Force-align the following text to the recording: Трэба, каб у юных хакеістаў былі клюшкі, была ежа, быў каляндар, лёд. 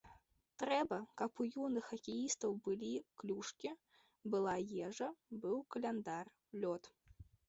Трэба, 0.59 0.97
каб 1.21 1.41
у 1.43 1.45
юных 1.65 1.83
хакеістаў 1.91 2.55
былі 2.67 2.89
клюшкі, 3.23 3.73
была 4.37 4.55
ежа, 4.87 5.09
быў 5.45 5.61
каляндар, 5.77 6.33
лёд. 6.65 6.91